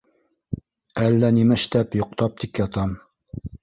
[1.03, 3.01] Әллә нимәштәп йоҡтап тик ятам...